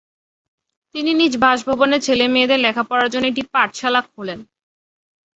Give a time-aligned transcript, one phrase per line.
[0.95, 4.39] তিনি নিজ বাসভবনে ছেলেমেয়েদের লেখাপড়ার জন্য একটি পাঠশালা খোলেন।